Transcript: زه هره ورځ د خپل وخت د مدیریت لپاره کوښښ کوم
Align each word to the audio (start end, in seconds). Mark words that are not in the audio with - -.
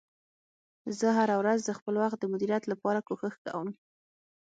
زه 0.99 1.07
هره 1.17 1.35
ورځ 1.41 1.59
د 1.63 1.69
خپل 1.79 1.95
وخت 2.03 2.17
د 2.19 2.25
مدیریت 2.33 2.63
لپاره 2.71 3.05
کوښښ 3.07 3.35
کوم 3.45 3.67